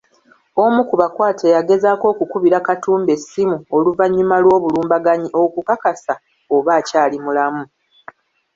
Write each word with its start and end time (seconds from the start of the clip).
Omu 0.63 0.81
ku 0.89 0.95
bakwate 1.01 1.47
yagezaako 1.55 2.05
okukubira 2.13 2.57
Katumba 2.67 3.11
essimu 3.17 3.57
oluvannyuma 3.75 4.35
lw’obulumbaganyi 4.43 5.29
okukakasa 5.41 6.13
oba 6.55 6.71
akyali 6.79 7.17
mulamu. 7.25 7.63